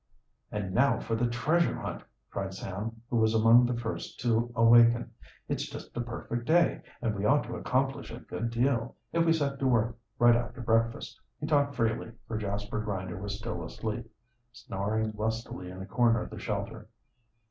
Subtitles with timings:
[0.51, 2.01] "And now for the treasure hunt!"
[2.31, 5.11] cried Sam, who was among the first to awaken.
[5.47, 9.31] "It's just a perfect day, and we ought to accomplish a good deal, if we
[9.31, 14.09] set to work right after breakfast." He talked freely, for Jasper Grinder was still asleep
[14.51, 16.87] snoring lustily in a corner of the shelter.